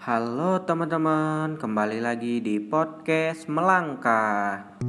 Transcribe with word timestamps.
Halo 0.00 0.64
teman-teman, 0.64 1.60
kembali 1.60 2.00
lagi 2.00 2.40
di 2.40 2.56
podcast 2.56 3.44
Melangkah. 3.52 4.80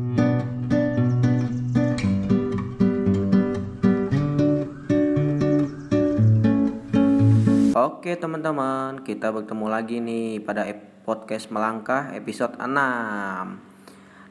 Oke 7.76 8.16
teman-teman, 8.16 9.04
kita 9.04 9.36
bertemu 9.36 9.68
lagi 9.68 10.00
nih 10.00 10.40
pada 10.40 10.64
podcast 11.04 11.52
Melangkah 11.52 12.16
episode 12.16 12.56
6. 12.56 12.72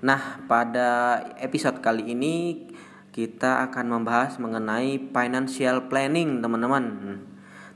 Nah, 0.01 0.23
pada 0.49 1.21
episode 1.45 1.85
kali 1.85 2.17
ini 2.17 2.65
kita 3.13 3.69
akan 3.69 4.01
membahas 4.01 4.41
mengenai 4.41 5.13
financial 5.13 5.93
planning, 5.93 6.41
teman-teman. 6.41 7.29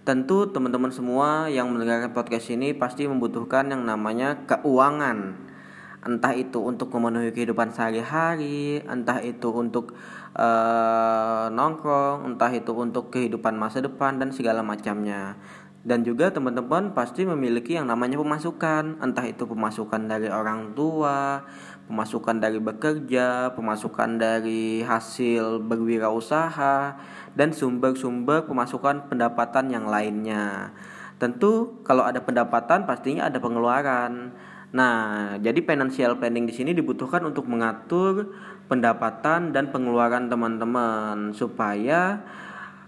Tentu 0.04 0.44
teman-teman 0.52 0.92
semua 0.92 1.48
yang 1.48 1.72
mendengarkan 1.72 2.12
podcast 2.12 2.52
ini 2.52 2.76
pasti 2.76 3.08
membutuhkan 3.08 3.72
yang 3.72 3.88
namanya 3.88 4.36
keuangan. 4.44 5.32
Entah 6.04 6.36
itu 6.36 6.60
untuk 6.60 6.92
memenuhi 6.92 7.32
kehidupan 7.32 7.72
sehari-hari, 7.72 8.84
entah 8.84 9.24
itu 9.24 9.48
untuk 9.48 9.96
uh, 10.36 11.48
nongkrong, 11.48 12.28
entah 12.28 12.52
itu 12.52 12.76
untuk 12.76 13.08
kehidupan 13.16 13.56
masa 13.56 13.80
depan 13.80 14.20
dan 14.20 14.28
segala 14.28 14.60
macamnya. 14.60 15.40
Dan 15.84 16.04
juga 16.04 16.28
teman-teman 16.28 16.92
pasti 16.92 17.24
memiliki 17.24 17.76
yang 17.76 17.88
namanya 17.88 18.20
pemasukan, 18.20 19.04
entah 19.04 19.24
itu 19.24 19.48
pemasukan 19.48 20.04
dari 20.04 20.28
orang 20.28 20.72
tua, 20.72 21.48
pemasukan 21.88 22.40
dari 22.40 22.56
bekerja, 22.56 23.52
pemasukan 23.52 24.16
dari 24.16 24.80
hasil 24.80 25.60
berwirausaha, 25.60 26.76
dan 27.34 27.50
sumber-sumber 27.50 28.46
pemasukan 28.46 29.10
pendapatan 29.10 29.70
yang 29.70 29.86
lainnya. 29.90 30.74
Tentu 31.18 31.82
kalau 31.86 32.02
ada 32.02 32.22
pendapatan 32.22 32.86
pastinya 32.86 33.30
ada 33.30 33.38
pengeluaran. 33.38 34.34
Nah, 34.74 35.34
jadi 35.38 35.62
financial 35.62 36.18
planning 36.18 36.50
di 36.50 36.54
sini 36.54 36.74
dibutuhkan 36.74 37.22
untuk 37.22 37.46
mengatur 37.46 38.34
pendapatan 38.66 39.54
dan 39.54 39.70
pengeluaran 39.70 40.26
teman-teman 40.26 41.30
supaya 41.30 42.26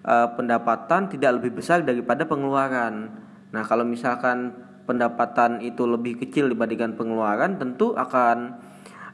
uh, 0.02 0.34
pendapatan 0.34 1.06
tidak 1.06 1.38
lebih 1.38 1.62
besar 1.62 1.86
daripada 1.86 2.26
pengeluaran. 2.26 3.14
Nah, 3.54 3.62
kalau 3.62 3.86
misalkan 3.86 4.50
pendapatan 4.86 5.62
itu 5.62 5.86
lebih 5.86 6.18
kecil 6.18 6.50
dibandingkan 6.50 6.98
pengeluaran, 6.98 7.58
tentu 7.58 7.94
akan 7.94 8.58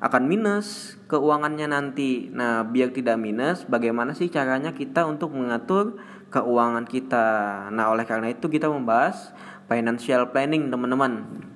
akan 0.03 0.27
minus 0.27 0.99
keuangannya 1.07 1.71
nanti. 1.71 2.27
Nah, 2.35 2.67
biar 2.67 2.91
tidak 2.91 3.23
minus, 3.23 3.63
bagaimana 3.71 4.19
sih 4.19 4.27
caranya 4.27 4.75
kita 4.75 5.07
untuk 5.07 5.31
mengatur 5.31 5.95
keuangan 6.35 6.83
kita? 6.91 7.27
Nah, 7.71 7.95
oleh 7.95 8.03
karena 8.03 8.35
itu 8.35 8.51
kita 8.51 8.67
membahas 8.67 9.31
financial 9.71 10.35
planning, 10.35 10.75
teman-teman. 10.75 11.47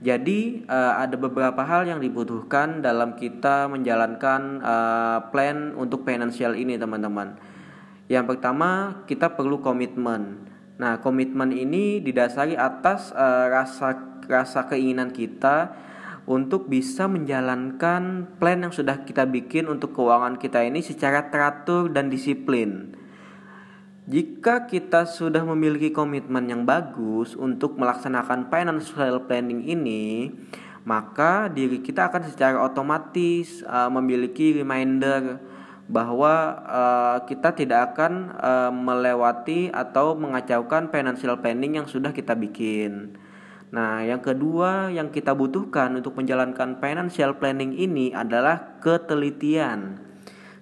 Jadi, 0.00 0.64
uh, 0.64 1.04
ada 1.04 1.20
beberapa 1.20 1.60
hal 1.68 1.84
yang 1.84 2.00
dibutuhkan 2.00 2.80
dalam 2.80 3.12
kita 3.12 3.68
menjalankan 3.68 4.64
uh, 4.64 5.18
plan 5.28 5.76
untuk 5.76 6.08
financial 6.08 6.56
ini, 6.56 6.80
teman-teman. 6.80 7.36
Yang 8.08 8.24
pertama, 8.36 9.04
kita 9.04 9.36
perlu 9.36 9.60
komitmen. 9.60 10.48
Nah, 10.80 11.00
komitmen 11.04 11.52
ini 11.52 12.00
didasari 12.00 12.56
atas 12.56 13.12
uh, 13.12 13.52
rasa 13.52 14.16
rasa 14.28 14.64
keinginan 14.68 15.12
kita 15.12 15.72
untuk 16.26 16.66
bisa 16.66 17.06
menjalankan 17.06 18.34
plan 18.42 18.58
yang 18.58 18.74
sudah 18.74 19.06
kita 19.06 19.24
bikin 19.30 19.70
untuk 19.70 19.94
keuangan 19.94 20.42
kita 20.42 20.66
ini 20.66 20.82
secara 20.82 21.30
teratur 21.30 21.86
dan 21.88 22.10
disiplin. 22.10 22.98
Jika 24.06 24.70
kita 24.70 25.06
sudah 25.06 25.42
memiliki 25.42 25.90
komitmen 25.90 26.46
yang 26.46 26.62
bagus 26.62 27.34
untuk 27.34 27.74
melaksanakan 27.74 28.46
financial 28.50 29.26
planning 29.26 29.66
ini, 29.66 30.30
maka 30.86 31.50
diri 31.50 31.82
kita 31.82 32.06
akan 32.10 32.30
secara 32.30 32.62
otomatis 32.62 33.66
uh, 33.66 33.90
memiliki 33.90 34.54
reminder 34.54 35.42
bahwa 35.90 36.62
uh, 36.66 37.18
kita 37.26 37.54
tidak 37.54 37.94
akan 37.94 38.34
uh, 38.38 38.70
melewati 38.70 39.74
atau 39.74 40.14
mengacaukan 40.14 40.90
financial 40.90 41.38
planning 41.42 41.82
yang 41.82 41.86
sudah 41.90 42.14
kita 42.14 42.38
bikin. 42.38 43.18
Nah, 43.74 44.06
yang 44.06 44.22
kedua 44.22 44.94
yang 44.94 45.10
kita 45.10 45.34
butuhkan 45.34 45.90
untuk 45.98 46.14
menjalankan 46.14 46.78
financial 46.78 47.34
planning 47.34 47.74
ini 47.74 48.14
adalah 48.14 48.78
ketelitian. 48.78 49.98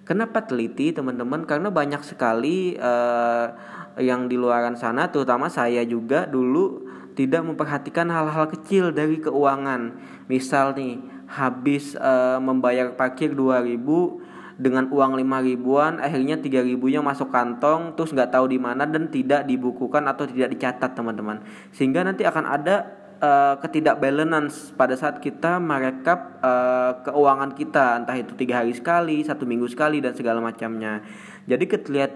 Kenapa 0.05 0.45
teliti, 0.45 0.93
teman-teman? 0.93 1.45
Karena 1.49 1.73
banyak 1.73 2.01
sekali 2.05 2.77
uh, 2.77 3.49
yang 3.97 4.29
di 4.29 4.37
luaran 4.37 4.77
sana, 4.77 5.09
terutama 5.09 5.49
saya 5.49 5.81
juga 5.85 6.29
dulu 6.29 6.85
tidak 7.17 7.41
memperhatikan 7.41 8.09
hal-hal 8.13 8.45
kecil 8.53 8.93
dari 8.93 9.17
keuangan. 9.17 9.97
Misal 10.29 10.77
nih, 10.77 11.01
habis 11.25 11.97
uh, 11.97 12.37
membayar 12.37 12.93
parkir 12.93 13.33
2000 13.33 14.24
dengan 14.55 14.87
uang 14.87 15.19
lima 15.19 15.43
ribuan 15.43 15.99
akhirnya 15.99 16.39
tiga 16.39 16.63
ribunya 16.63 17.03
masuk 17.03 17.27
kantong 17.27 17.93
terus 17.99 18.15
nggak 18.15 18.31
tahu 18.31 18.47
di 18.47 18.59
mana 18.59 18.87
dan 18.87 19.11
tidak 19.11 19.43
dibukukan 19.43 20.07
atau 20.07 20.23
tidak 20.27 20.55
dicatat 20.55 20.95
teman-teman. 20.95 21.43
Sehingga 21.75 22.07
nanti 22.07 22.23
akan 22.23 22.45
ada 22.47 23.04
uh, 23.21 23.55
ketidakbalance 23.59 24.73
pada 24.75 24.95
saat 24.95 25.19
kita 25.23 25.59
merekap 25.61 26.39
uh, 26.41 27.03
keuangan 27.05 27.51
kita 27.55 28.03
entah 28.03 28.17
itu 28.17 28.33
tiga 28.35 28.63
hari 28.63 28.75
sekali 28.75 29.23
satu 29.23 29.43
minggu 29.43 29.67
sekali 29.67 29.99
dan 30.03 30.15
segala 30.15 30.39
macamnya 30.39 31.03
jadi 31.45 31.61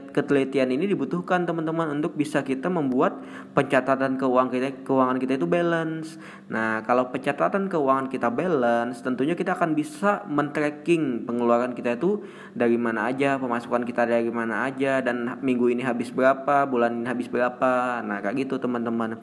ketelitian 0.10 0.74
ini 0.74 0.90
dibutuhkan 0.90 1.46
teman-teman 1.46 1.94
untuk 1.94 2.18
bisa 2.18 2.42
kita 2.42 2.66
membuat 2.66 3.22
pencatatan 3.54 4.18
keuangan 4.18 4.50
kita 4.50 4.82
keuangan 4.82 5.22
kita 5.22 5.38
itu 5.38 5.46
balance. 5.46 6.18
Nah, 6.50 6.82
kalau 6.82 7.14
pencatatan 7.14 7.70
keuangan 7.70 8.10
kita 8.10 8.34
balance, 8.34 9.06
tentunya 9.06 9.38
kita 9.38 9.54
akan 9.54 9.78
bisa 9.78 10.26
men-tracking 10.26 11.30
pengeluaran 11.30 11.78
kita 11.78 12.02
itu 12.02 12.26
dari 12.58 12.74
mana 12.82 13.06
aja, 13.14 13.38
pemasukan 13.38 13.86
kita 13.86 14.10
dari 14.10 14.34
mana 14.34 14.66
aja 14.66 14.98
dan 15.06 15.38
minggu 15.46 15.78
ini 15.78 15.86
habis 15.86 16.10
berapa, 16.10 16.66
bulan 16.66 16.98
ini 16.98 17.06
habis 17.06 17.30
berapa. 17.30 18.02
Nah, 18.02 18.26
kayak 18.26 18.50
gitu 18.50 18.58
teman-teman. 18.58 19.22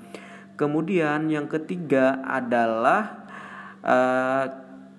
Kemudian 0.57 1.29
yang 1.29 1.47
ketiga 1.53 2.25
adalah 2.25 3.29
uh, 3.85 4.45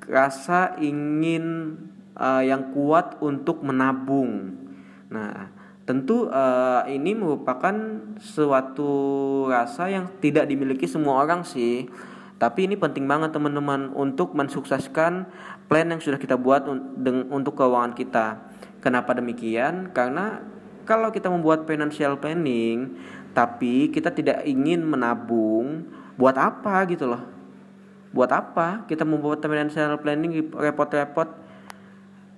rasa 0.08 0.78
ingin 0.80 1.76
uh, 2.16 2.46
yang 2.46 2.72
kuat 2.72 3.18
untuk 3.20 3.66
menabung. 3.66 4.54
Nah, 5.10 5.50
tentu 5.84 6.30
uh, 6.30 6.86
ini 6.88 7.18
merupakan 7.18 7.74
suatu 8.22 8.94
rasa 9.50 9.90
yang 9.90 10.08
tidak 10.22 10.46
dimiliki 10.46 10.86
semua 10.86 11.26
orang 11.26 11.42
sih. 11.42 11.90
Tapi 12.38 12.70
ini 12.70 12.78
penting 12.78 13.10
banget 13.10 13.34
teman-teman 13.34 13.90
untuk 13.98 14.38
mensukseskan 14.38 15.26
plan 15.66 15.90
yang 15.90 15.98
sudah 15.98 16.22
kita 16.22 16.38
buat 16.38 16.70
untuk 17.34 17.58
keuangan 17.58 17.98
kita. 17.98 18.46
Kenapa 18.78 19.18
demikian? 19.18 19.90
Karena 19.90 20.38
kalau 20.86 21.10
kita 21.10 21.34
membuat 21.34 21.66
financial 21.66 22.16
planning 22.22 22.94
tapi 23.38 23.94
kita 23.94 24.10
tidak 24.10 24.42
ingin 24.50 24.82
menabung, 24.82 25.86
buat 26.18 26.34
apa 26.34 26.90
gitu 26.90 27.06
loh? 27.06 27.22
Buat 28.10 28.34
apa 28.34 28.90
kita 28.90 29.06
membuat 29.06 29.46
financial 29.46 30.02
planning 30.02 30.50
repot-repot 30.50 31.30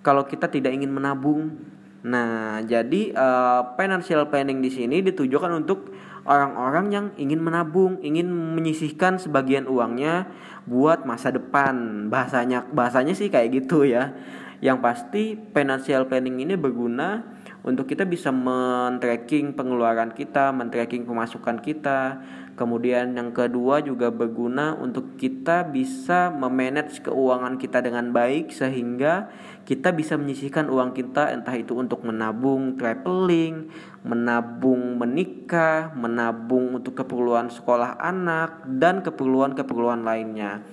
kalau 0.03 0.27
kita 0.27 0.51
tidak 0.51 0.75
ingin 0.75 0.91
menabung? 0.91 1.55
Nah, 2.03 2.59
jadi 2.67 3.15
uh, 3.15 3.79
financial 3.79 4.27
planning 4.27 4.59
di 4.59 4.67
sini 4.67 4.99
ditujukan 4.99 5.63
untuk 5.63 5.88
orang-orang 6.27 6.85
yang 6.91 7.05
ingin 7.15 7.39
menabung, 7.39 8.03
ingin 8.03 8.27
menyisihkan 8.27 9.23
sebagian 9.23 9.71
uangnya 9.71 10.27
buat 10.67 11.07
masa 11.07 11.31
depan. 11.31 12.07
Bahasanya 12.11 12.67
bahasanya 12.75 13.15
sih 13.15 13.31
kayak 13.31 13.55
gitu 13.55 13.88
ya. 13.88 14.19
Yang 14.59 14.77
pasti 14.83 15.23
financial 15.55 16.11
planning 16.11 16.43
ini 16.43 16.59
berguna 16.59 17.38
untuk 17.59 17.91
kita 17.91 18.07
bisa 18.07 18.31
men-tracking 18.31 19.51
pengeluaran 19.51 20.15
kita, 20.15 20.55
men-tracking 20.55 21.03
pemasukan 21.03 21.59
kita. 21.59 22.23
Kemudian 22.55 23.15
yang 23.15 23.31
kedua 23.31 23.79
juga 23.83 24.11
berguna 24.11 24.75
untuk 24.75 25.15
kita 25.15 25.67
bisa 25.67 26.31
memanage 26.31 27.03
keuangan 27.03 27.56
kita 27.56 27.79
dengan 27.83 28.11
baik 28.11 28.51
sehingga 28.51 29.31
kita 29.63 29.95
bisa 29.95 30.15
menyisihkan 30.19 30.67
uang 30.67 30.91
kita 30.91 31.31
entah 31.35 31.56
itu 31.56 31.75
untuk 31.75 32.03
menabung 32.03 32.75
traveling, 32.75 33.71
menabung 34.03 35.00
menikah, 35.00 35.91
menabung 35.95 36.79
untuk 36.79 37.00
keperluan 37.00 37.47
sekolah 37.47 38.00
anak 38.00 38.63
dan 38.67 39.03
keperluan-keperluan 39.03 40.03
lainnya. 40.03 40.63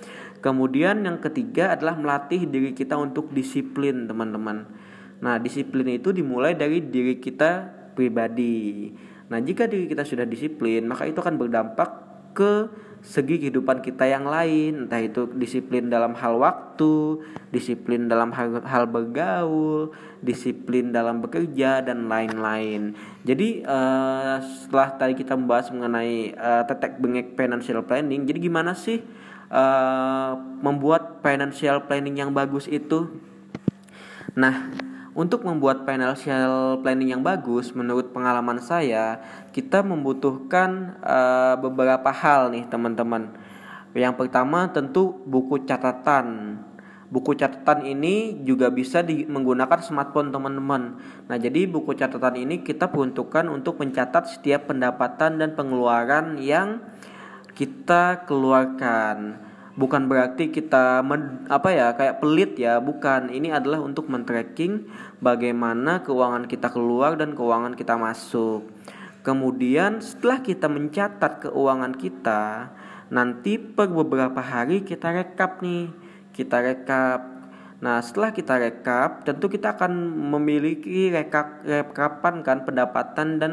Kemudian 0.42 1.02
yang 1.02 1.18
ketiga 1.18 1.74
adalah 1.74 1.98
melatih 1.98 2.46
diri 2.46 2.74
kita 2.74 2.94
untuk 2.94 3.30
disiplin, 3.34 4.06
teman-teman 4.06 4.86
Nah, 5.20 5.40
disiplin 5.40 5.96
itu 5.96 6.12
dimulai 6.12 6.52
dari 6.52 6.84
diri 6.84 7.16
kita 7.16 7.72
pribadi. 7.96 8.92
Nah, 9.26 9.40
jika 9.40 9.66
diri 9.66 9.88
kita 9.88 10.04
sudah 10.04 10.28
disiplin, 10.28 10.84
maka 10.86 11.08
itu 11.08 11.18
akan 11.18 11.34
berdampak 11.40 11.90
ke 12.36 12.68
segi 13.00 13.38
kehidupan 13.38 13.80
kita 13.80 14.04
yang 14.04 14.26
lain, 14.26 14.86
entah 14.86 14.98
itu 14.98 15.30
disiplin 15.38 15.88
dalam 15.88 16.12
hal 16.18 16.36
waktu, 16.42 17.22
disiplin 17.54 18.10
dalam 18.10 18.34
hal, 18.34 18.60
hal 18.66 18.84
bergaul, 18.90 19.94
disiplin 20.20 20.90
dalam 20.90 21.22
bekerja 21.22 21.86
dan 21.86 22.10
lain-lain. 22.10 22.98
Jadi 23.22 23.62
uh, 23.62 24.42
setelah 24.42 24.98
tadi 24.98 25.14
kita 25.16 25.38
membahas 25.38 25.70
mengenai 25.70 26.34
uh, 26.34 26.62
tetek 26.66 26.98
bengek 26.98 27.38
financial 27.38 27.80
planning, 27.86 28.26
jadi 28.26 28.38
gimana 28.42 28.74
sih 28.74 29.00
uh, 29.54 30.34
membuat 30.60 31.22
financial 31.22 31.86
planning 31.86 32.20
yang 32.20 32.34
bagus 32.34 32.66
itu? 32.66 33.06
Nah, 34.34 34.68
untuk 35.16 35.48
membuat 35.48 35.88
financial 35.88 36.84
planning 36.84 37.16
yang 37.16 37.24
bagus, 37.24 37.72
menurut 37.72 38.12
pengalaman 38.12 38.60
saya, 38.60 39.16
kita 39.48 39.80
membutuhkan 39.80 41.00
uh, 41.00 41.56
beberapa 41.56 42.12
hal 42.12 42.52
nih, 42.52 42.68
teman-teman. 42.68 43.32
Yang 43.96 44.14
pertama 44.20 44.68
tentu 44.68 45.16
buku 45.24 45.64
catatan. 45.64 46.60
Buku 47.08 47.32
catatan 47.32 47.88
ini 47.88 48.44
juga 48.44 48.68
bisa 48.68 49.00
di, 49.00 49.24
menggunakan 49.24 49.80
smartphone 49.80 50.28
teman-teman. 50.28 51.00
Nah, 51.32 51.36
jadi 51.40 51.64
buku 51.64 51.96
catatan 51.96 52.36
ini 52.36 52.60
kita 52.60 52.92
peruntukkan 52.92 53.48
untuk 53.48 53.80
mencatat 53.80 54.36
setiap 54.36 54.68
pendapatan 54.68 55.40
dan 55.40 55.56
pengeluaran 55.56 56.36
yang 56.36 56.84
kita 57.56 58.28
keluarkan 58.28 59.45
bukan 59.76 60.08
berarti 60.08 60.49
kita 60.49 61.05
men, 61.05 61.46
apa 61.46 61.69
ya 61.70 61.87
kayak 61.94 62.19
pelit 62.19 62.56
ya. 62.56 62.81
Bukan. 62.81 63.31
Ini 63.31 63.55
adalah 63.61 63.84
untuk 63.84 64.08
men-tracking 64.08 64.88
bagaimana 65.20 66.02
keuangan 66.02 66.49
kita 66.49 66.73
keluar 66.73 67.14
dan 67.14 67.37
keuangan 67.37 67.76
kita 67.76 67.94
masuk. 67.94 68.67
Kemudian 69.23 70.00
setelah 70.00 70.40
kita 70.40 70.67
mencatat 70.67 71.46
keuangan 71.46 71.94
kita 71.94 72.73
nanti 73.12 73.61
per 73.61 73.93
beberapa 73.93 74.40
hari 74.40 74.82
kita 74.82 75.12
rekap 75.12 75.62
nih. 75.62 75.93
Kita 76.32 76.61
rekap. 76.61 77.37
Nah, 77.76 78.00
setelah 78.00 78.32
kita 78.32 78.56
rekap, 78.56 79.28
tentu 79.28 79.52
kita 79.52 79.76
akan 79.76 79.93
memiliki 80.32 81.12
rekap 81.12 81.61
rekapan 81.61 82.40
kan 82.40 82.64
pendapatan 82.64 83.37
dan 83.37 83.52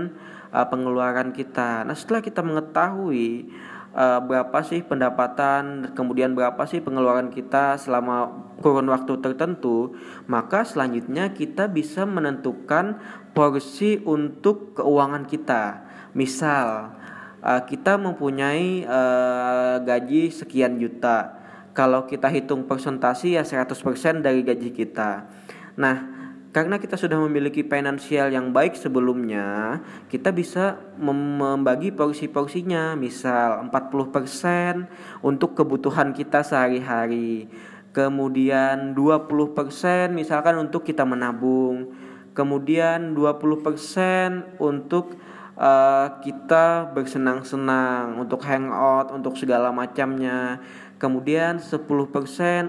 uh, 0.56 0.64
pengeluaran 0.64 1.36
kita. 1.36 1.84
Nah, 1.84 1.92
setelah 1.92 2.24
kita 2.24 2.40
mengetahui 2.40 3.52
uh, 3.94 4.20
berapa 4.20 4.60
sih 4.66 4.82
pendapatan, 4.82 5.94
kemudian 5.94 6.34
berapa 6.34 6.60
sih 6.66 6.82
pengeluaran 6.82 7.30
kita 7.30 7.78
selama 7.78 8.50
kurun 8.60 8.90
waktu 8.90 9.22
tertentu, 9.22 9.96
maka 10.26 10.66
selanjutnya 10.66 11.32
kita 11.32 11.70
bisa 11.70 12.04
menentukan 12.04 13.00
porsi 13.32 14.02
untuk 14.04 14.78
keuangan 14.78 15.30
kita. 15.30 15.86
Misal, 16.18 16.98
uh, 17.42 17.62
kita 17.64 18.02
mempunyai 18.02 18.84
uh, 18.86 19.82
gaji 19.82 20.34
sekian 20.34 20.82
juta. 20.82 21.42
Kalau 21.74 22.06
kita 22.06 22.30
hitung 22.30 22.70
persentasi 22.70 23.34
ya 23.34 23.42
100% 23.42 23.74
dari 24.22 24.46
gaji 24.46 24.70
kita. 24.70 25.26
Nah, 25.74 26.23
karena 26.54 26.78
kita 26.78 27.02
sudah 27.02 27.18
memiliki 27.18 27.66
finansial 27.66 28.30
yang 28.30 28.54
baik 28.54 28.78
sebelumnya, 28.78 29.82
kita 30.06 30.30
bisa 30.30 30.78
membagi 31.02 31.90
porsi-porsinya, 31.90 32.94
misal 32.94 33.74
40% 33.74 34.86
untuk 35.26 35.58
kebutuhan 35.58 36.14
kita 36.14 36.46
sehari-hari. 36.46 37.50
Kemudian 37.90 38.94
20% 38.94 40.14
misalkan 40.14 40.62
untuk 40.62 40.86
kita 40.86 41.02
menabung. 41.02 41.90
Kemudian 42.38 43.18
20% 43.18 44.62
untuk 44.62 45.18
uh, 45.58 46.22
kita 46.22 46.94
bersenang-senang, 46.94 48.22
untuk 48.22 48.46
hangout, 48.46 49.10
untuk 49.10 49.42
segala 49.42 49.74
macamnya. 49.74 50.62
Kemudian 51.02 51.58
10% 51.58 51.82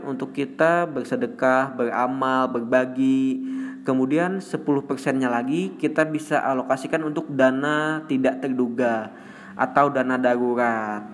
untuk 0.08 0.32
kita 0.32 0.88
bersedekah, 0.88 1.76
beramal, 1.76 2.48
berbagi 2.48 3.54
Kemudian 3.84 4.40
10 4.40 4.64
persennya 4.88 5.28
lagi 5.28 5.76
kita 5.76 6.08
bisa 6.08 6.40
alokasikan 6.40 7.04
untuk 7.04 7.28
dana 7.28 8.00
tidak 8.08 8.40
terduga 8.40 9.12
atau 9.54 9.92
dana 9.92 10.16
darurat. 10.16 11.04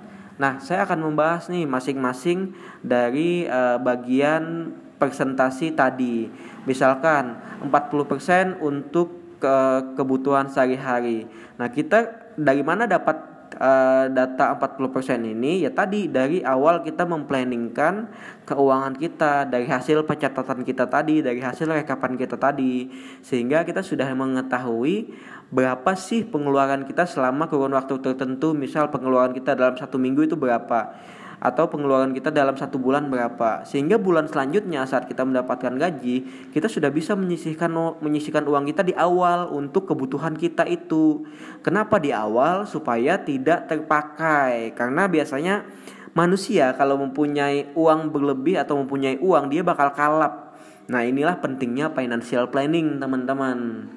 Nah, 0.41 0.57
saya 0.63 0.89
akan 0.89 1.11
membahas 1.11 1.53
nih 1.53 1.69
masing-masing 1.69 2.57
dari 2.81 3.45
uh, 3.45 3.77
bagian 3.77 4.73
presentasi 4.97 5.77
tadi. 5.77 6.33
Misalkan 6.65 7.37
40% 7.67 8.63
untuk 8.65 9.37
ke 9.41 9.57
kebutuhan 9.97 10.49
sehari-hari. 10.49 11.29
Nah, 11.57 11.69
kita 11.69 12.33
dari 12.39 12.65
mana 12.65 12.89
dapat 12.89 13.30
uh, 13.61 14.09
data 14.09 14.57
40% 14.57 15.21
ini 15.21 15.63
ya 15.63 15.71
tadi 15.71 16.09
dari 16.09 16.41
awal 16.41 16.81
kita 16.81 17.05
memplanningkan 17.05 18.09
keuangan 18.49 18.97
kita 18.97 19.47
dari 19.47 19.69
hasil 19.69 20.03
pencatatan 20.09 20.65
kita 20.65 20.89
tadi 20.89 21.21
dari 21.21 21.39
hasil 21.39 21.69
rekapan 21.69 22.17
kita 22.17 22.41
tadi. 22.41 22.89
Sehingga 23.21 23.63
kita 23.63 23.85
sudah 23.85 24.09
mengetahui 24.17 25.13
berapa 25.53 25.93
sih 25.95 26.25
pengeluaran 26.25 26.89
kita 26.89 27.05
selama 27.07 27.47
kurun 27.47 27.77
waktu 27.77 28.01
tertentu. 28.01 28.57
Misal 28.57 28.89
pengeluaran 28.89 29.37
kita 29.37 29.55
dalam 29.55 29.77
satu 29.77 30.01
minggu 30.01 30.27
itu 30.27 30.35
berapa 30.35 30.97
atau 31.41 31.73
pengeluaran 31.73 32.13
kita 32.13 32.29
dalam 32.29 32.55
satu 32.55 32.77
bulan 32.77 33.09
berapa. 33.09 33.65
Sehingga 33.65 33.97
bulan 33.97 34.29
selanjutnya 34.29 34.85
saat 34.85 35.09
kita 35.09 35.25
mendapatkan 35.25 35.73
gaji 35.73 36.29
kita 36.53 36.69
sudah 36.69 36.93
bisa 36.93 37.17
menyisihkan 37.17 37.73
menyisihkan 38.05 38.45
uang 38.45 38.69
kita 38.69 38.85
di 38.85 38.93
awal 38.93 39.49
untuk 39.49 39.89
kebutuhan 39.89 40.37
kita 40.37 40.69
itu. 40.69 41.25
Kenapa 41.65 41.97
di 41.97 42.13
awal? 42.13 42.69
Supaya 42.69 43.17
tidak 43.25 43.73
terpakai. 43.73 44.77
Karena 44.77 45.09
biasanya 45.09 45.65
manusia 46.13 46.77
kalau 46.77 47.01
mempunyai 47.01 47.73
uang 47.73 48.13
berlebih 48.13 48.61
atau 48.61 48.77
mempunyai 48.77 49.17
uang 49.17 49.49
dia 49.49 49.65
bakal 49.65 49.97
kalap. 49.97 50.53
Nah 50.93 51.01
inilah 51.09 51.41
pentingnya 51.41 51.89
financial 51.97 52.53
planning 52.53 53.01
teman-teman. 53.01 53.89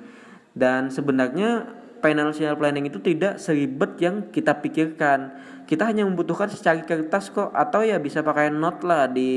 Dan 0.56 0.88
sebenarnya 0.94 1.84
financial 2.04 2.60
planning 2.60 2.92
itu 2.92 3.00
tidak 3.00 3.40
seribet 3.40 3.96
yang 4.04 4.28
kita 4.30 4.60
pikirkan 4.60 5.34
kita 5.64 5.88
hanya 5.88 6.04
membutuhkan 6.04 6.52
secari 6.52 6.84
kertas 6.84 7.32
kok 7.32 7.56
atau 7.56 7.88
ya 7.88 7.96
bisa 7.96 8.20
pakai 8.20 8.52
note 8.52 8.84
lah 8.84 9.08
di 9.08 9.32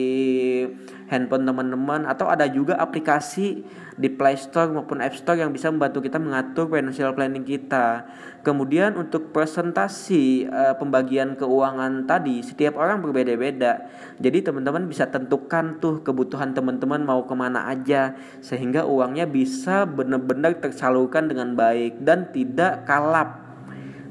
handphone 1.07 1.47
teman-teman 1.47 2.03
atau 2.03 2.27
ada 2.27 2.51
juga 2.51 2.75
aplikasi 2.83 3.63
di 3.97 4.09
Play 4.11 4.35
Store 4.35 4.69
maupun 4.75 4.99
App 4.99 5.15
Store 5.15 5.39
yang 5.39 5.55
bisa 5.55 5.71
membantu 5.71 6.03
kita 6.03 6.19
mengatur 6.19 6.67
financial 6.67 7.15
planning 7.15 7.47
kita. 7.47 8.05
Kemudian 8.43 8.99
untuk 8.99 9.31
presentasi 9.31 10.51
uh, 10.51 10.75
pembagian 10.77 11.39
keuangan 11.39 12.11
tadi 12.11 12.43
setiap 12.43 12.75
orang 12.77 13.01
berbeda-beda. 13.07 13.87
Jadi 14.19 14.43
teman-teman 14.43 14.91
bisa 14.91 15.07
tentukan 15.07 15.79
tuh 15.79 16.03
kebutuhan 16.03 16.53
teman-teman 16.53 17.07
mau 17.07 17.23
ke 17.23 17.35
mana 17.39 17.71
aja 17.71 18.19
sehingga 18.43 18.83
uangnya 18.83 19.31
bisa 19.31 19.87
benar-benar 19.87 20.59
tersalurkan 20.59 21.31
dengan 21.31 21.55
baik 21.55 22.03
dan 22.03 22.35
tidak 22.35 22.83
kalap 22.85 23.46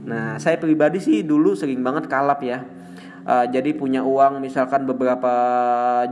Nah, 0.06 0.38
saya 0.38 0.62
pribadi 0.62 1.02
sih 1.02 1.26
dulu 1.26 1.58
sering 1.58 1.82
banget 1.82 2.06
kalap 2.06 2.46
ya. 2.46 2.62
Uh, 3.26 3.50
jadi 3.50 3.74
punya 3.74 4.06
uang 4.06 4.38
misalkan 4.38 4.86
beberapa 4.86 5.34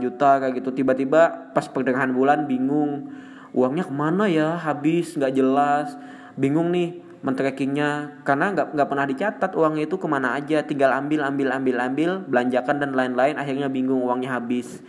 juta 0.02 0.42
kayak 0.42 0.58
gitu 0.58 0.82
tiba-tiba 0.82 1.54
pas 1.54 1.62
pertengahan 1.70 2.10
bulan 2.10 2.50
bingung 2.50 3.06
uangnya 3.54 3.86
ke 3.86 3.94
mana 3.94 4.26
ya? 4.26 4.58
Habis 4.58 5.14
nggak 5.14 5.32
jelas. 5.38 5.94
Bingung 6.34 6.74
nih 6.74 6.98
men-trackingnya 7.22 8.20
karena 8.26 8.50
nggak 8.50 8.74
nggak 8.74 8.88
pernah 8.90 9.06
dicatat 9.06 9.50
uangnya 9.54 9.86
itu 9.86 9.96
ke 9.96 10.06
mana 10.10 10.36
aja 10.36 10.60
tinggal 10.66 10.92
ambil 10.92 11.24
ambil 11.24 11.54
ambil 11.54 11.76
ambil 11.80 12.10
belanjakan 12.26 12.82
dan 12.82 12.90
lain-lain 12.92 13.38
akhirnya 13.38 13.70
bingung 13.70 14.02
uangnya 14.02 14.34
habis. 14.34 14.82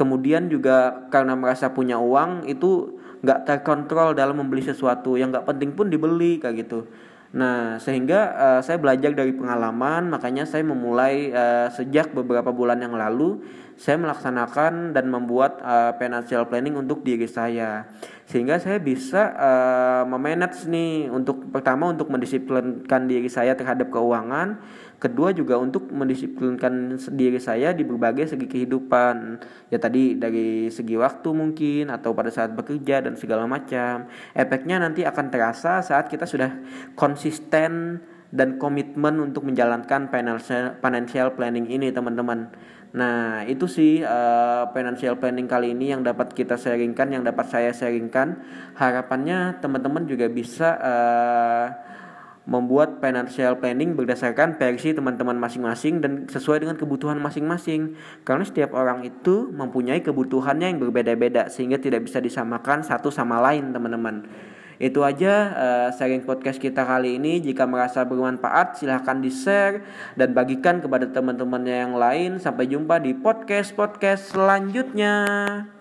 Kemudian 0.00 0.48
juga 0.48 1.06
karena 1.12 1.36
merasa 1.36 1.76
punya 1.76 2.00
uang 2.00 2.48
itu 2.48 2.96
nggak 3.20 3.44
terkontrol 3.44 4.16
dalam 4.16 4.40
membeli 4.40 4.64
sesuatu 4.64 5.20
yang 5.20 5.28
nggak 5.28 5.44
penting 5.44 5.76
pun 5.76 5.92
dibeli 5.92 6.40
kayak 6.40 6.64
gitu 6.64 6.88
Nah, 7.34 7.82
sehingga 7.82 8.20
uh, 8.36 8.60
saya 8.62 8.78
belajar 8.78 9.10
dari 9.10 9.34
pengalaman, 9.34 10.12
makanya 10.12 10.46
saya 10.46 10.62
memulai 10.62 11.34
uh, 11.34 11.66
sejak 11.74 12.14
beberapa 12.14 12.54
bulan 12.54 12.78
yang 12.78 12.94
lalu 12.94 13.42
saya 13.76 14.00
melaksanakan 14.00 14.96
dan 14.96 15.12
membuat 15.12 15.60
uh, 15.60 15.92
financial 16.00 16.48
planning 16.48 16.80
untuk 16.80 17.04
diri 17.04 17.28
saya. 17.28 17.84
Sehingga 18.26 18.58
saya 18.58 18.82
bisa 18.82 19.30
uh, 19.38 20.02
memanage 20.02 20.66
nih 20.66 21.06
untuk 21.14 21.46
pertama 21.54 21.94
untuk 21.94 22.10
mendisiplinkan 22.10 23.06
diri 23.06 23.30
saya 23.30 23.54
terhadap 23.54 23.94
keuangan, 23.94 24.58
kedua 24.98 25.30
juga 25.30 25.54
untuk 25.62 25.86
mendisiplinkan 25.94 26.98
diri 27.14 27.38
saya 27.38 27.70
di 27.70 27.86
berbagai 27.86 28.34
segi 28.34 28.50
kehidupan. 28.50 29.38
Ya 29.70 29.78
tadi 29.78 30.18
dari 30.18 30.66
segi 30.74 30.98
waktu 30.98 31.28
mungkin 31.30 31.94
atau 31.94 32.18
pada 32.18 32.34
saat 32.34 32.50
bekerja 32.58 33.06
dan 33.06 33.14
segala 33.14 33.46
macam. 33.46 34.10
Efeknya 34.34 34.82
nanti 34.82 35.06
akan 35.06 35.30
terasa 35.30 35.78
saat 35.86 36.10
kita 36.10 36.26
sudah 36.26 36.50
konsisten 36.98 38.02
dan 38.36 38.60
komitmen 38.60 39.16
untuk 39.32 39.48
menjalankan 39.48 40.12
financial 40.78 41.28
planning 41.32 41.66
ini 41.72 41.88
teman-teman 41.88 42.52
nah 42.92 43.42
itu 43.48 43.66
sih 43.66 44.04
uh, 44.04 44.68
financial 44.76 45.16
planning 45.16 45.48
kali 45.48 45.72
ini 45.72 45.92
yang 45.96 46.04
dapat 46.04 46.32
kita 46.32 46.60
sharingkan 46.60 47.12
yang 47.12 47.24
dapat 47.24 47.48
saya 47.48 47.72
sharingkan 47.72 48.40
harapannya 48.76 49.58
teman-teman 49.60 50.04
juga 50.04 50.28
bisa 50.28 50.76
uh, 50.80 51.66
membuat 52.46 53.02
financial 53.02 53.58
planning 53.58 53.98
berdasarkan 53.98 54.54
versi 54.54 54.94
teman-teman 54.94 55.34
masing-masing 55.34 55.98
dan 55.98 56.30
sesuai 56.30 56.62
dengan 56.62 56.78
kebutuhan 56.78 57.18
masing-masing. 57.18 57.98
Karena 58.22 58.46
setiap 58.46 58.70
orang 58.78 59.02
itu 59.02 59.50
mempunyai 59.50 59.98
kebutuhannya 60.00 60.70
yang 60.70 60.78
berbeda-beda 60.78 61.50
sehingga 61.50 61.82
tidak 61.82 62.06
bisa 62.06 62.22
disamakan 62.22 62.86
satu 62.86 63.10
sama 63.10 63.42
lain, 63.42 63.74
teman-teman. 63.74 64.30
Itu 64.76 65.04
aja 65.04 65.32
uh, 65.52 65.88
sharing 65.92 66.24
podcast 66.24 66.60
kita 66.60 66.84
kali 66.84 67.16
ini. 67.16 67.40
Jika 67.40 67.64
merasa 67.64 68.04
bermanfaat, 68.04 68.80
silahkan 68.80 69.20
di-share 69.20 69.84
dan 70.16 70.32
bagikan 70.36 70.80
kepada 70.80 71.08
teman-temannya 71.08 71.76
yang 71.88 71.94
lain. 71.96 72.30
Sampai 72.40 72.68
jumpa 72.68 73.00
di 73.00 73.16
podcast-podcast 73.16 74.36
selanjutnya. 74.36 75.75